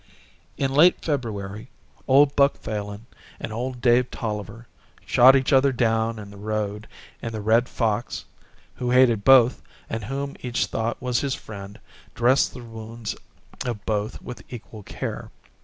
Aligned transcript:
In 0.57 0.73
late 0.73 0.99
February, 1.05 1.69
old 2.07 2.35
Buck 2.35 2.57
Falin 2.57 3.05
and 3.39 3.53
old 3.53 3.81
Dave 3.81 4.09
Tolliver 4.09 4.65
shot 5.05 5.35
each 5.35 5.53
other 5.53 5.71
down 5.71 6.17
in 6.17 6.31
the 6.31 6.37
road 6.39 6.87
and 7.21 7.31
the 7.31 7.39
Red 7.39 7.69
Fox, 7.69 8.25
who 8.77 8.89
hated 8.89 9.23
both 9.23 9.61
and 9.91 10.05
whom 10.05 10.35
each 10.39 10.65
thought 10.65 10.99
was 10.99 11.19
his 11.19 11.35
friend, 11.35 11.79
dressed 12.15 12.55
the 12.55 12.63
wounds 12.63 13.15
of 13.63 13.85
both 13.85 14.19
with 14.23 14.41
equal 14.49 14.81
care. 14.81 15.29